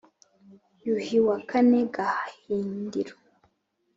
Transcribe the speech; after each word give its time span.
yuhi 0.85 1.17
wa 1.27 1.37
kane 1.49 1.79
gahindiro 1.95 3.15